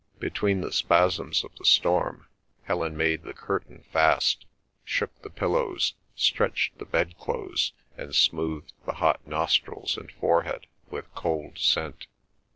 [0.17, 2.25] Between the spasms of the storm,
[2.63, 4.47] Helen made the curtain fast,
[4.83, 11.13] shook the pillows, stretched the bed clothes, and smoothed the hot nostrils and forehead with
[11.13, 12.07] cold scent.